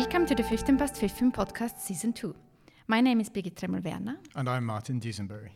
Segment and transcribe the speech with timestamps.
[0.00, 2.34] Welcome to the 15 past 15 podcast season 2.
[2.86, 4.16] My name is Birgit Tremml-Werner.
[4.34, 5.50] And I'm Martin Dusinberre.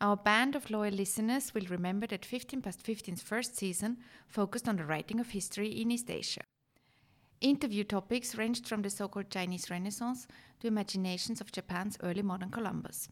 [0.00, 4.76] Our band of loyal listeners will remember that 15 past 15's first season focused on
[4.76, 6.40] the writing of history in East Asia.
[7.42, 10.26] Interview topics ranged from the so called Chinese Renaissance
[10.60, 13.10] to imaginations of Japan's early modern Columbus.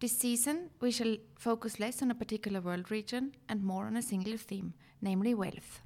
[0.00, 4.02] This season, we shall focus less on a particular world region and more on a
[4.02, 5.82] single theme, namely wealth.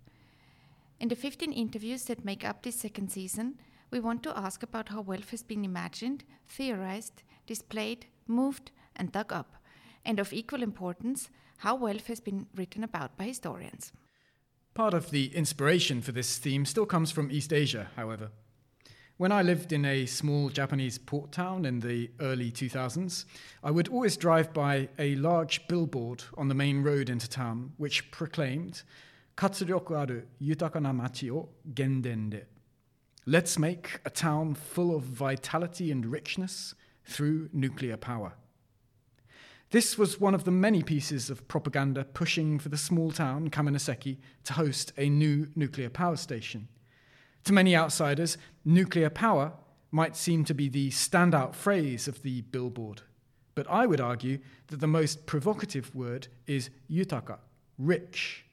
[0.99, 3.57] In the 15 interviews that make up this second season,
[3.91, 9.33] we want to ask about how wealth has been imagined, theorized, displayed, moved, and dug
[9.33, 9.57] up,
[10.05, 13.93] and of equal importance, how wealth has been written about by historians.
[14.75, 18.31] Part of the inspiration for this theme still comes from East Asia, however.
[19.17, 23.27] When I lived in a small Japanese port town in the early 2000s,
[23.63, 28.11] I would always drive by a large billboard on the main road into town which
[28.11, 28.83] proclaimed,
[29.37, 32.43] Katsuryoku aru yutaka na machi o genden de.
[33.27, 36.75] Let's make a town full of vitality and richness
[37.07, 38.35] through nuclear power.
[39.71, 44.19] This was one of the many pieces of propaganda pushing for the small town Kaminoseki
[44.45, 46.69] to host a new nuclear power station.
[47.45, 49.55] To many outsiders, nuclear power
[49.91, 53.03] might seem to be the standout phrase of the billboard,
[53.55, 57.39] but I would argue that the most provocative word is yutaka,
[57.79, 58.45] rich.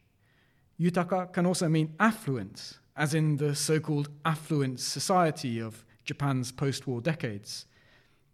[0.79, 6.87] Yutaka can also mean affluent, as in the so called affluent society of Japan's post
[6.87, 7.65] war decades.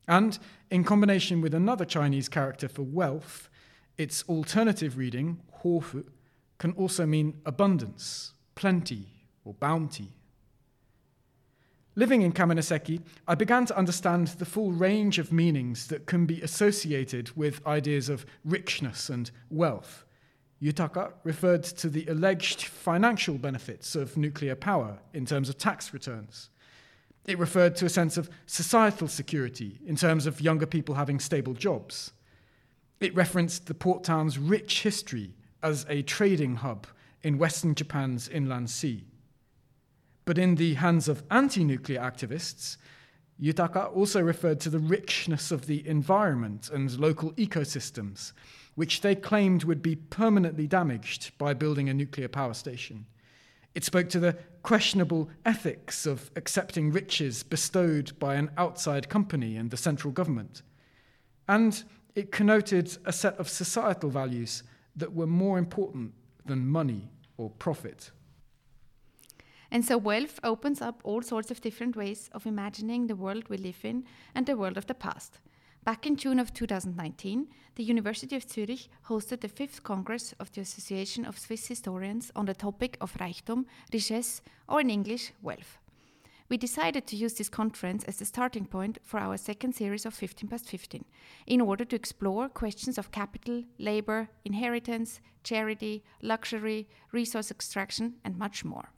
[0.07, 0.39] And
[0.71, 3.49] in combination with another Chinese character for wealth,
[3.97, 6.05] its alternative reading, hofu,
[6.57, 9.07] can also mean abundance, plenty,
[9.43, 10.13] or bounty.
[11.95, 16.41] Living in Kaminoseki, I began to understand the full range of meanings that can be
[16.41, 20.05] associated with ideas of richness and wealth.
[20.61, 26.49] Yutaka referred to the alleged financial benefits of nuclear power in terms of tax returns.
[27.25, 31.53] It referred to a sense of societal security in terms of younger people having stable
[31.53, 32.13] jobs.
[32.99, 36.87] It referenced the port town's rich history as a trading hub
[37.21, 39.05] in Western Japan's inland sea.
[40.25, 42.77] But in the hands of anti nuclear activists,
[43.41, 48.33] Yutaka also referred to the richness of the environment and local ecosystems
[48.77, 53.07] which they claimed would be permanently damaged by building a nuclear power station.
[53.73, 59.71] It spoke to the questionable ethics of accepting riches bestowed by an outside company and
[59.71, 60.61] the central government.
[61.47, 61.83] And
[62.13, 64.61] it connoted a set of societal values
[64.95, 66.13] that were more important
[66.45, 68.11] than money or profit.
[69.71, 73.57] And so wealth opens up all sorts of different ways of imagining the world we
[73.57, 74.05] live in
[74.35, 75.39] and the world of the past.
[75.87, 80.59] Back in June of 2019, the University of Zurich hosted the fifth Congress of the
[80.59, 85.77] Association of Swiss Historians on the topic of Reichtum, Richesse, or in English, wealth.
[86.49, 90.13] We decided to use this conference as the starting point for our second series of
[90.13, 91.05] 15 past 15,
[91.45, 98.65] in order to explore questions of capital, labor, inheritance, charity, luxury, resource extraction, and much
[98.65, 98.91] more.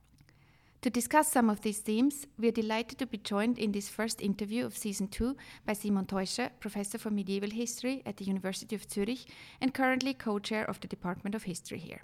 [0.82, 4.22] To discuss some of these themes, we are delighted to be joined in this first
[4.22, 5.36] interview of season two
[5.66, 9.26] by Simon Teuscher, professor for medieval history at the University of Zurich
[9.60, 12.04] and currently co chair of the Department of History here.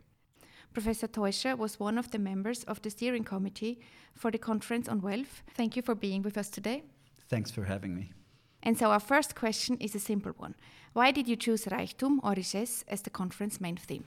[0.73, 3.79] Professor Teuscher was one of the members of the steering committee
[4.13, 5.41] for the conference on wealth.
[5.53, 6.83] Thank you for being with us today.
[7.29, 8.11] Thanks for having me.
[8.61, 10.55] And so, our first question is a simple one
[10.91, 14.03] Why did you choose Reichtum or Richesse as the conference main theme?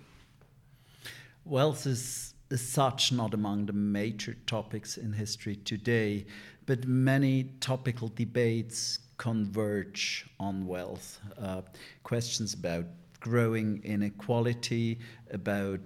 [1.47, 6.27] Wealth is is such not among the major topics in history today,
[6.67, 11.21] but many topical debates converge on wealth.
[11.39, 11.63] Uh,
[12.03, 12.87] questions about
[13.21, 15.01] growing inequality,
[15.33, 15.81] about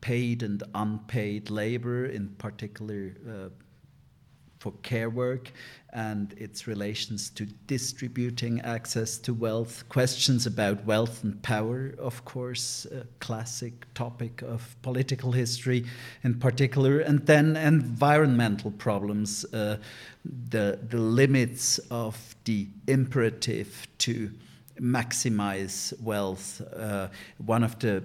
[0.00, 3.48] paid and unpaid labor, in particular uh,
[4.64, 5.52] for care work
[5.92, 12.86] and its relations to distributing access to wealth, questions about wealth and power, of course,
[12.86, 15.84] a classic topic of political history
[16.22, 19.76] in particular, and then environmental problems, uh,
[20.48, 24.30] the, the limits of the imperative to
[24.80, 26.62] maximize wealth.
[26.74, 28.02] Uh, one of the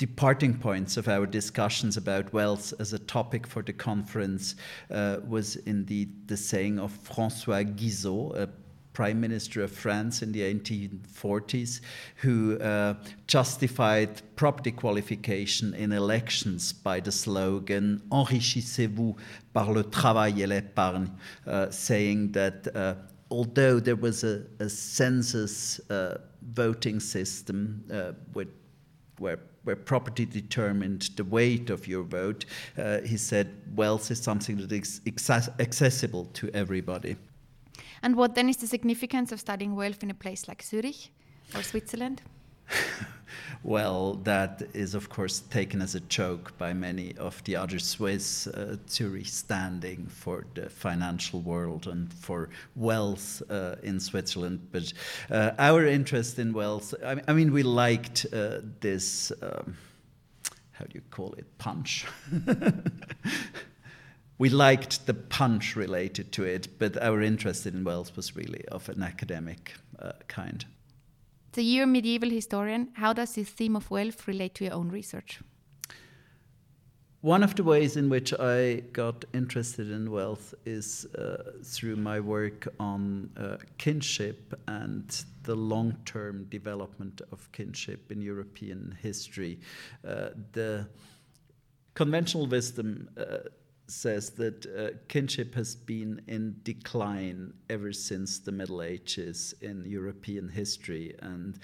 [0.00, 4.54] departing points of our discussions about wealth as a topic for the conference
[4.90, 8.48] uh, was indeed the saying of Francois Guizot, a
[8.94, 11.82] prime minister of France in the 1840s,
[12.16, 12.94] who uh,
[13.26, 19.14] justified property qualification in elections by the slogan Enrichissez-vous
[19.52, 21.10] par le travail et l'épargne,
[21.46, 22.94] uh, saying that uh,
[23.30, 26.16] although there was a, a census uh,
[26.54, 28.48] voting system uh, with
[29.20, 32.46] where where property determined the weight of your vote,
[32.78, 35.00] uh, he said wealth is something that is
[35.58, 37.16] accessible to everybody.
[38.02, 41.10] And what then is the significance of studying wealth in a place like Zurich
[41.54, 42.22] or Switzerland?
[43.62, 48.46] well, that is, of course, taken as a joke by many of the other Swiss,
[48.46, 54.66] uh, Zurich standing for the financial world and for wealth uh, in Switzerland.
[54.72, 54.92] But
[55.30, 59.76] uh, our interest in wealth, I, I mean, we liked uh, this, um,
[60.72, 62.06] how do you call it, punch.
[64.38, 68.88] we liked the punch related to it, but our interest in wealth was really of
[68.88, 70.64] an academic uh, kind.
[71.52, 72.90] So you're a medieval historian.
[72.94, 75.40] How does this theme of wealth relate to your own research?
[77.22, 82.18] One of the ways in which I got interested in wealth is uh, through my
[82.20, 89.58] work on uh, kinship and the long term development of kinship in European history.
[90.06, 90.88] Uh, the
[91.94, 93.48] conventional wisdom uh,
[93.90, 100.48] says that uh, kinship has been in decline ever since the Middle Ages in European
[100.48, 101.58] history, and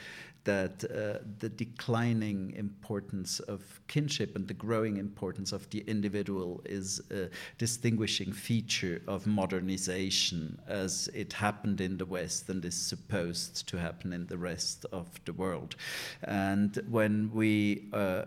[0.47, 7.03] that uh, the declining importance of kinship and the growing importance of the individual is
[7.11, 7.29] a
[7.59, 14.13] distinguishing feature of modernization as it happened in the West and is supposed to happen
[14.13, 15.75] in the rest of the world.
[16.23, 18.27] And when we uh,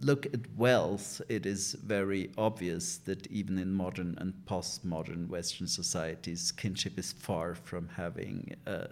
[0.00, 6.52] look at wealth, it is very obvious that even in modern and postmodern Western societies,
[6.52, 8.88] kinship is far from having uh,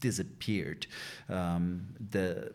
[0.00, 0.86] disappeared.
[1.28, 2.52] Um, the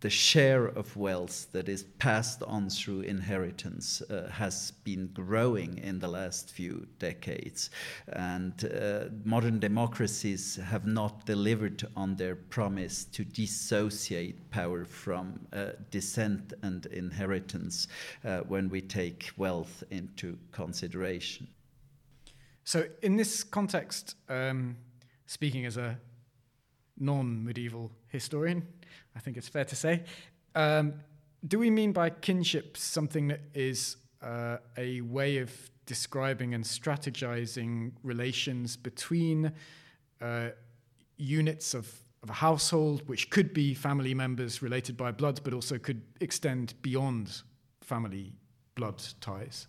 [0.00, 5.98] the share of wealth that is passed on through inheritance uh, has been growing in
[5.98, 7.70] the last few decades.
[8.08, 15.72] And uh, modern democracies have not delivered on their promise to dissociate power from uh,
[15.90, 17.88] descent and inheritance
[18.24, 21.46] uh, when we take wealth into consideration.
[22.64, 24.76] So, in this context, um,
[25.26, 25.98] speaking as a
[27.00, 28.66] non medieval historian,
[29.16, 30.04] I think it's fair to say.
[30.54, 30.94] Um,
[31.46, 35.50] do we mean by kinship something that is uh, a way of
[35.86, 39.52] describing and strategizing relations between
[40.20, 40.50] uh,
[41.16, 41.92] units of,
[42.22, 46.74] of, a household, which could be family members related by blood, but also could extend
[46.82, 47.42] beyond
[47.80, 48.32] family
[48.74, 49.66] blood ties?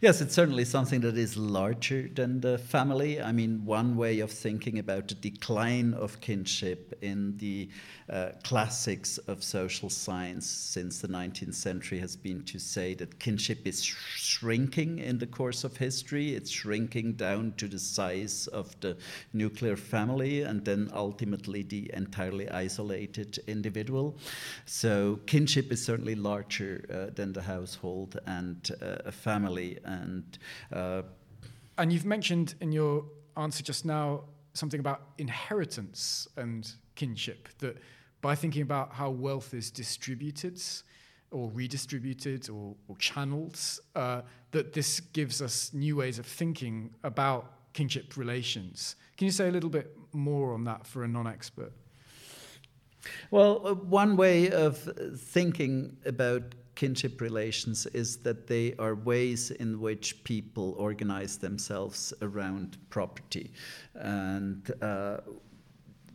[0.00, 3.20] Yes, it's certainly something that is larger than the family.
[3.20, 7.68] I mean, one way of thinking about the decline of kinship in the
[8.08, 13.66] uh, classics of social science since the 19th century has been to say that kinship
[13.66, 16.34] is sh- shrinking in the course of history.
[16.34, 18.96] It's shrinking down to the size of the
[19.34, 24.16] nuclear family and then ultimately the entirely isolated individual.
[24.64, 29.78] So, kinship is certainly larger uh, than the household and uh, a family family.
[29.84, 30.38] And
[30.72, 31.02] uh,
[31.78, 33.04] and you've mentioned in your
[33.36, 37.48] answer just now something about inheritance and kinship.
[37.58, 37.78] That
[38.20, 40.60] by thinking about how wealth is distributed
[41.30, 43.58] or redistributed or, or channeled,
[43.94, 48.96] uh, that this gives us new ways of thinking about kinship relations.
[49.16, 51.72] Can you say a little bit more on that for a non-expert?
[53.30, 54.76] Well, uh, one way of
[55.16, 56.42] thinking about
[56.80, 63.52] kinship relations is that they are ways in which people organize themselves around property.
[63.94, 65.18] And uh,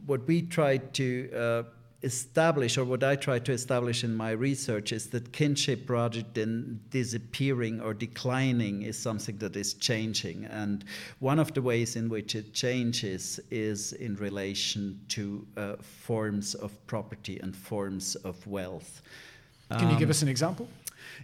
[0.07, 1.63] what we try to uh,
[2.01, 6.79] establish, or what I try to establish in my research, is that kinship, rather than
[6.89, 10.45] disappearing or declining, is something that is changing.
[10.45, 10.83] And
[11.19, 16.71] one of the ways in which it changes is in relation to uh, forms of
[16.87, 19.03] property and forms of wealth.
[19.79, 20.67] Can you give um, us an example?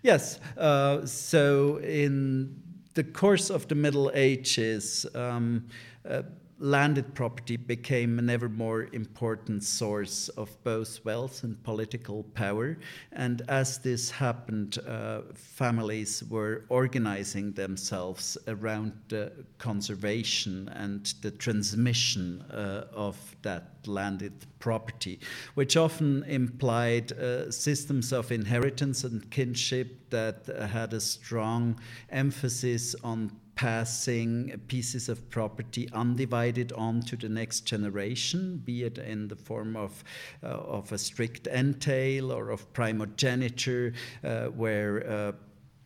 [0.04, 0.40] Yes.
[0.58, 2.56] Uh, so, in
[2.94, 5.68] the course of the Middle Ages, um,
[6.10, 6.24] uh,
[6.62, 12.78] landed property became an ever more important source of both wealth and political power.
[13.12, 22.44] And as this happened, uh, families were organizing themselves around the conservation and the transmission
[22.52, 25.20] uh, of that landed property,
[25.56, 31.80] which often implied uh, systems of inheritance and kinship that had a strong
[32.12, 39.28] emphasis on passing pieces of property undivided on to the next generation, be it in
[39.28, 40.04] the form of,
[40.42, 45.32] uh, of a strict entail or of primogeniture, uh, where uh,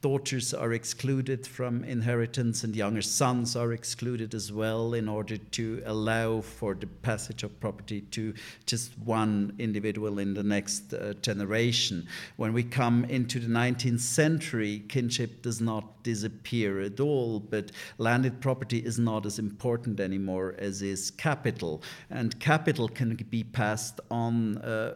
[0.05, 5.81] daughters are excluded from inheritance and younger sons are excluded as well in order to
[5.87, 8.31] allow for the passage of property to
[8.67, 12.07] just one individual in the next uh, generation.
[12.37, 18.39] When we come into the 19th century, kinship does not disappear at all, but landed
[18.39, 21.81] property is not as important anymore as is capital.
[22.11, 24.59] And capital can be passed on.
[24.59, 24.93] Uh,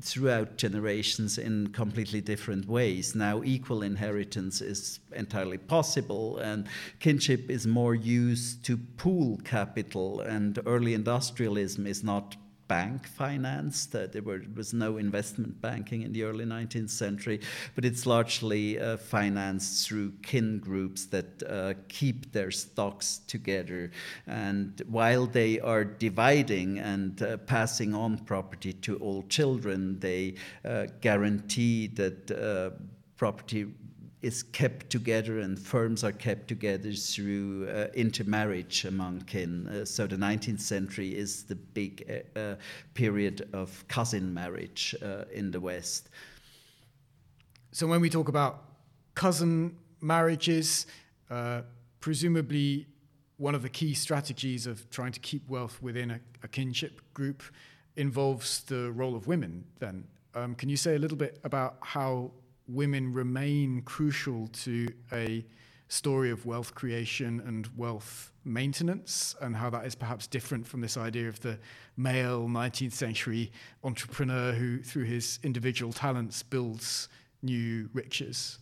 [0.00, 3.14] throughout generations in completely different ways.
[3.14, 6.66] Now, equal inheritance is entirely possible, and
[7.00, 12.36] kinship is more used to pool capital, and early industrialism is not
[12.68, 13.94] bank financed.
[13.94, 17.40] Uh, there were, was no investment banking in the early 19th century,
[17.74, 23.90] but it's largely uh, financed through kin groups that uh, keep their stocks together.
[24.26, 30.34] And while they are dividing and uh, passing on property to all children, they
[30.64, 32.70] uh, guarantee that uh,
[33.16, 33.66] property
[34.20, 39.68] is kept together and firms are kept together through uh, intermarriage among kin.
[39.68, 42.54] Uh, so the 19th century is the big uh, uh
[42.94, 46.10] period of cousin marriage uh, in the West.
[47.70, 48.64] So when we talk about
[49.14, 50.86] cousin marriages,
[51.30, 51.62] uh,
[52.00, 52.86] presumably
[53.36, 57.42] one of the key strategies of trying to keep wealth within a, a kinship group
[57.96, 60.04] involves the role of women then.
[60.34, 62.32] Um, can you say a little bit about how
[62.68, 65.44] women remain crucial to a
[65.88, 70.96] story of wealth creation and wealth maintenance, and how that is perhaps different from this
[70.96, 71.58] idea of the
[71.96, 73.50] male 19th century
[73.84, 77.08] entrepreneur who, through his individual talents, builds
[77.42, 78.58] new riches.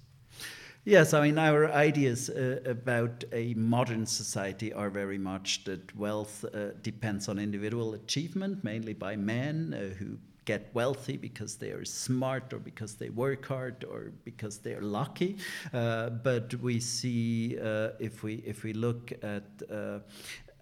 [0.84, 6.44] Yes, I mean, our ideas uh, about a modern society are very much that wealth
[6.44, 11.84] uh, depends on individual achievement, mainly by men uh, who get wealthy because they are
[11.84, 15.36] smart or because they work hard or because they are lucky.
[15.74, 19.98] Uh, but we see uh, if we if we look at uh,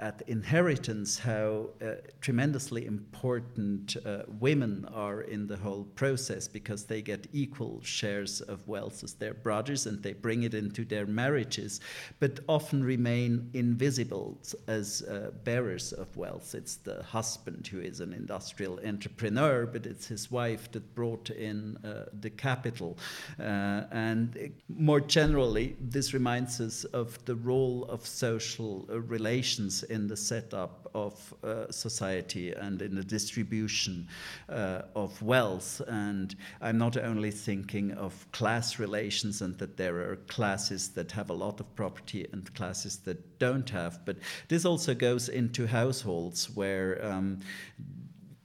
[0.01, 7.01] at inheritance how uh, tremendously important uh, women are in the whole process because they
[7.01, 11.81] get equal shares of wealth as their brothers and they bring it into their marriages,
[12.19, 14.37] but often remain invisible
[14.67, 16.57] as uh, bearers of wealth.
[16.57, 21.77] It's the husband who is an industrial entrepreneur, but it's his wife that brought in
[21.85, 22.99] uh, the capital.
[23.39, 30.09] Uh, and more generally, this reminds us of the role of social uh, relations in
[30.09, 34.09] the setup of uh, society and in the distribution
[34.49, 35.81] uh, of wealth.
[35.87, 41.31] And I'm not only thinking of class relations and that there are classes that have
[41.31, 44.17] a lot of property and classes that don't have, but
[44.49, 47.41] this also goes into households where um,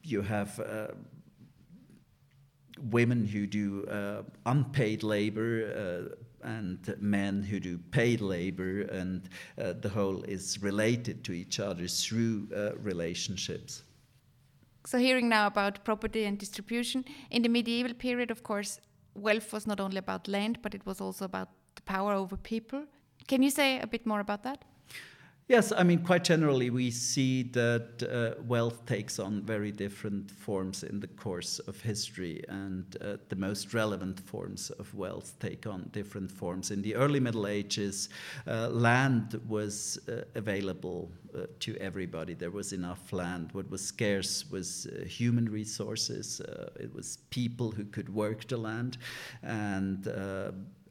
[0.04, 0.60] you have.
[0.60, 0.88] Uh,
[2.92, 9.30] women who do uh, unpaid labor, uh, and men who do paid labor, and
[9.62, 13.84] uh, the whole is related to each other through uh, relationships.
[14.86, 18.80] So, hearing now about property and distribution, in the medieval period, of course,
[19.14, 22.86] wealth was not only about land, but it was also about the power over people.
[23.28, 24.66] Can you say a bit more about that?
[25.50, 30.84] Yes, I mean, quite generally, we see that uh, wealth takes on very different forms
[30.84, 35.90] in the course of history, and uh, the most relevant forms of wealth take on
[35.92, 36.70] different forms.
[36.70, 38.10] In the early Middle Ages,
[38.46, 42.36] uh, land was uh, available uh, to everybody.
[42.36, 43.50] There was enough land.
[43.54, 46.42] What was scarce was uh, human resources,
[46.80, 49.00] it was people who could work the land,
[49.42, 50.08] and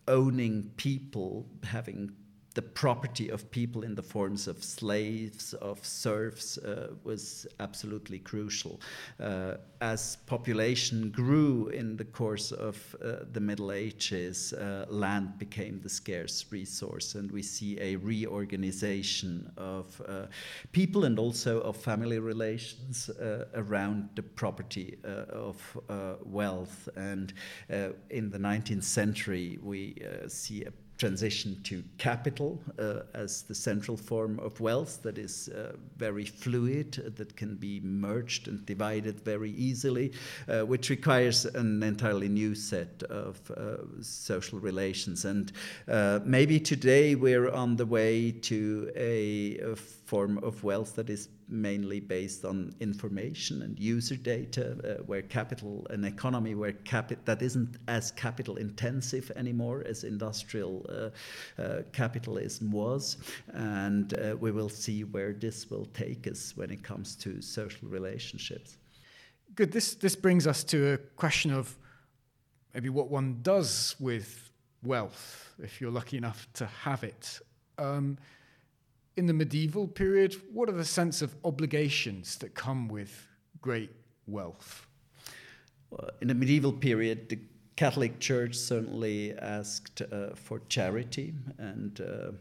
[0.08, 2.10] owning people, having
[2.58, 8.80] the property of people in the forms of slaves, of serfs, uh, was absolutely crucial.
[9.20, 15.78] Uh, as population grew in the course of uh, the Middle Ages, uh, land became
[15.80, 20.26] the scarce resource, and we see a reorganization of uh,
[20.72, 25.56] people and also of family relations uh, around the property of
[26.24, 26.88] wealth.
[26.96, 27.32] And
[28.10, 34.38] in the 19th century, we see a transition to capital uh, as the central form
[34.40, 39.52] of wealth that is uh, very fluid, uh, that can be merged and divided very
[39.52, 40.12] easily,
[40.48, 45.24] uh, which requires an entirely new set of uh, social relations.
[45.24, 45.52] And
[46.24, 49.76] maybe today we're on the way to a, a
[50.08, 55.86] form of wealth that is mainly based on information and user data, uh, where capital,
[55.90, 62.70] an economy where capi- that isn't as capital intensive anymore as industrial uh, uh, capitalism
[62.70, 63.18] was.
[63.52, 67.86] And uh, we will see where this will take us when it comes to social
[67.88, 68.78] relationships.
[69.54, 69.72] Good.
[69.72, 71.76] This, this brings us to a question of
[72.72, 74.50] maybe what one does with
[74.82, 77.40] wealth if you're lucky enough to have it.
[77.76, 78.16] Um,
[79.18, 83.26] in the medieval period, what are the sense of obligations that come with
[83.60, 83.90] great
[84.26, 84.86] wealth?
[86.20, 87.38] in the medieval period, the
[87.76, 92.32] Catholic Church certainly asked uh, for charity and uh,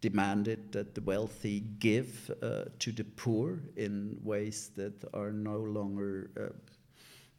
[0.00, 6.30] demanded that the wealthy give uh, to the poor in ways that are no longer
[6.40, 6.52] uh,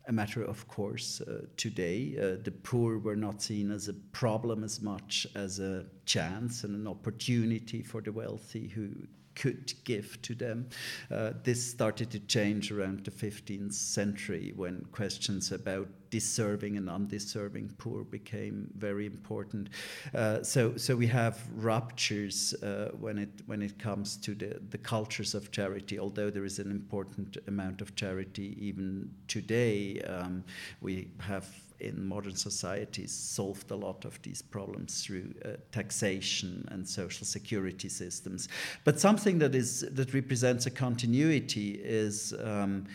[0.08, 2.16] a matter of course uh, today.
[2.18, 6.74] Uh, the poor were not seen as a problem as much as a chance and
[6.74, 8.90] an opportunity for the wealthy who
[9.38, 10.68] could give to them.
[11.12, 17.70] Uh, this started to change around the 15th century when questions about deserving and undeserving
[17.78, 19.70] poor became very important.
[20.16, 24.78] Uh, so, so we have ruptures uh, when it when it comes to the, the
[24.78, 26.00] cultures of charity.
[26.00, 30.44] Although there is an important amount of charity even today, um,
[30.82, 31.48] we have
[31.80, 37.90] in modern societies solved a lot of these problems through uh, taxation and social security
[37.90, 38.50] systems.
[38.84, 42.86] But something that is that represents a continuity is um,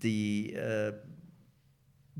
[0.00, 0.90] the uh,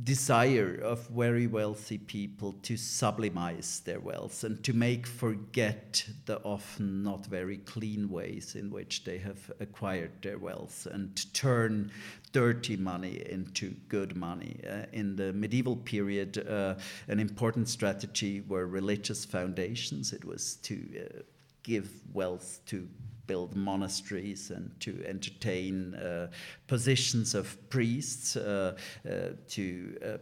[0.02, 7.04] desire of very wealthy people to sublimize their wealth and to make forget the often
[7.04, 11.92] not very clean ways in which they have acquired their wealth and to turn
[12.32, 14.60] dirty money into good money.
[14.68, 16.74] Uh, in the medieval period, uh,
[17.06, 20.12] an important strategy were religious foundations.
[20.12, 21.22] It was to uh,
[21.62, 22.88] give wealth to
[23.26, 26.28] build monasteries and to entertain uh,
[26.66, 28.76] positions of priests, uh,
[29.08, 29.10] uh,
[29.48, 30.18] to uh,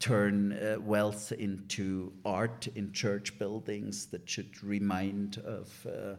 [0.00, 6.16] turn uh, wealth into art in church buildings that should remind of, uh,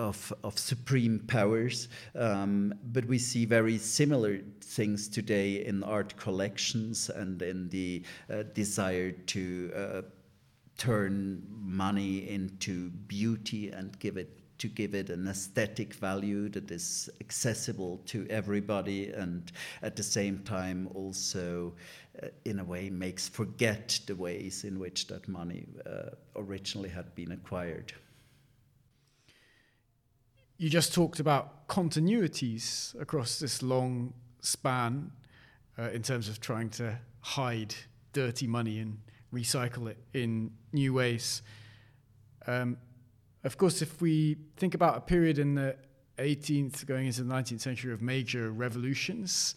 [0.00, 1.88] of, of, supreme powers.
[2.14, 8.04] Um, but we see very similar things today in art collections and in the
[8.54, 10.04] desire to
[10.76, 17.08] turn money into beauty and give it to give it an aesthetic value that is
[17.20, 21.72] accessible to everybody and at the same time also
[22.22, 27.14] uh, in a way makes forget the ways in which that money uh, originally had
[27.14, 27.92] been acquired.
[30.56, 35.12] You just talked about continuities across this long span
[35.78, 37.74] uh, in terms of trying to hide
[38.12, 38.98] dirty money and
[39.32, 41.42] recycle it in new ways.
[42.46, 42.78] Um,
[43.44, 45.76] of course, if we think about a period in the
[46.18, 49.54] 18th going into the 19th century of major revolutions,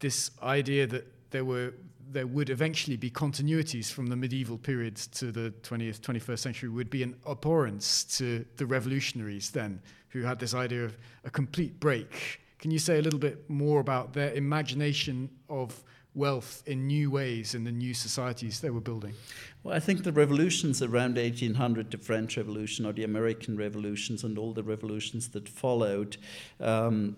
[0.00, 1.72] this idea that there were
[2.08, 6.88] there would eventually be continuities from the medieval period to the 20th 21st century would
[6.88, 12.40] be an abhorrence to the revolutionaries then who had this idea of a complete break.
[12.58, 15.82] Can you say a little bit more about their imagination of
[16.16, 19.14] wealth in new ways in the new societies they were building?
[19.62, 24.38] Well, I think the revolutions around 1800, the French Revolution or the American revolutions, and
[24.38, 26.16] all the revolutions that followed,
[26.58, 27.16] um,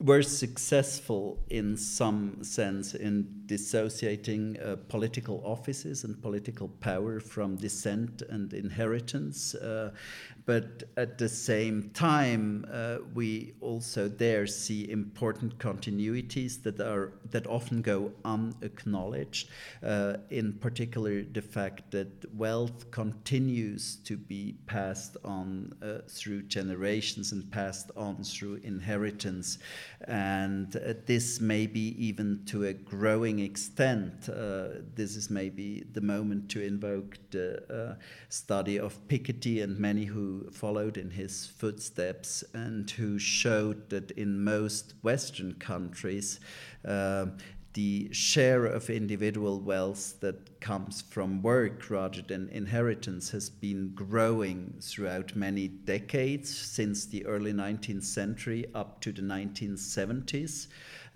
[0.00, 8.22] were successful in some sense in dissociating uh, political offices and political power from descent
[8.30, 9.54] and inheritance.
[9.54, 9.90] Uh,
[10.46, 17.46] but at the same time, uh, we also there see important continuities that are that
[17.46, 19.48] often go unacknowledged.
[19.82, 27.32] Uh, in particular, the fact that wealth continues to be passed on uh, through generations
[27.32, 29.58] and passed on through inheritance,
[30.08, 34.28] and uh, this may be even to a growing extent.
[34.28, 37.94] Uh, this is maybe the moment to invoke the uh,
[38.28, 44.42] study of Piketty and many who followed in his footsteps and who showed that in
[44.44, 46.40] most Western countries,
[46.84, 47.26] uh,
[47.74, 54.74] the share of individual wealth that comes from work rather than inheritance has been growing
[54.80, 60.66] throughout many decades since the early 19th century up to the 1970s.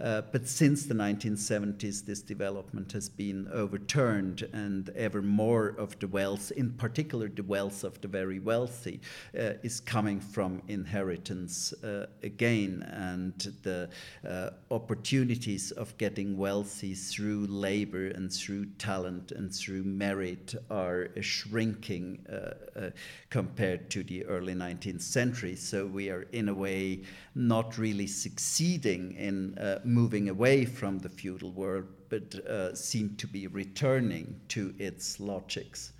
[0.00, 6.08] Uh, but since the 1970s, this development has been overturned, and ever more of the
[6.08, 9.00] wealth, in particular the wealth of the very wealthy,
[9.38, 12.82] uh, is coming from inheritance uh, again.
[12.92, 13.88] And the
[14.28, 22.26] uh, opportunities of getting wealthy through labor and through talent and through merit are shrinking
[22.28, 22.90] uh,
[23.30, 25.54] compared to the early 19th century.
[25.54, 27.02] So we are, in a way,
[27.36, 33.46] not really succeeding in moving away from the feudal world, but uh, seem to be
[33.46, 35.92] returning to its logics.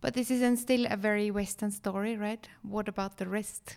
[0.00, 2.48] But this isn't still a very Western story, right?
[2.62, 3.76] What about the rest?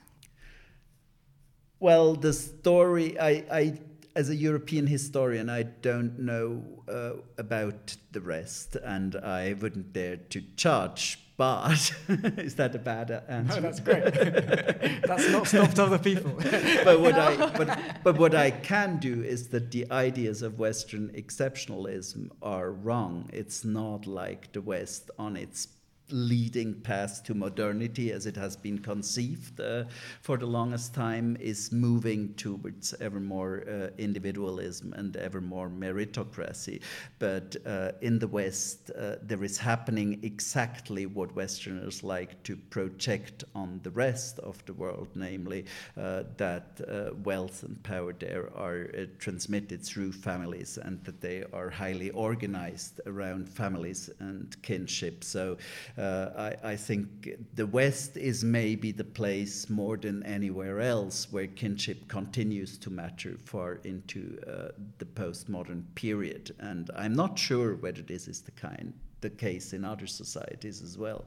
[1.80, 3.80] Well, the story, I, I,
[4.16, 10.18] as a European historian, I don't know uh, about the rest, and I wouldn't dare
[10.18, 11.20] to judge.
[11.38, 13.60] But is that a bad uh, answer?
[13.60, 14.04] No, that's great.
[15.06, 16.32] that's not stopped other people.
[16.86, 21.10] but what I but, but what I can do is that the ideas of Western
[21.10, 23.30] exceptionalism are wrong.
[23.34, 25.68] It's not like the West on its
[26.12, 29.84] leading path to modernity as it has been conceived uh,
[30.22, 36.82] for the longest time is moving towards ever more uh, individualism and ever more meritocracy.
[37.18, 43.44] But uh, in the West, uh, there is happening exactly what Westerners like to project
[43.56, 45.66] on the rest of the world, namely
[45.98, 48.88] uh, that uh, wealth and power there are
[49.20, 55.24] transmitted through families and that they are highly organized around families and kinship.
[55.24, 55.58] So
[55.98, 62.08] I, I, think the West is maybe the place more than anywhere else where kinship
[62.10, 66.54] continues to matter far into uh, the postmodern period.
[66.60, 70.98] And I'm not sure whether this is the kind the case in other societies as
[70.98, 71.26] well.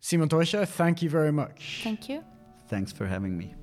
[0.00, 1.80] Simon Teuscher, thank you very much.
[1.82, 2.24] Thank you.
[2.68, 3.54] Thanks for having me.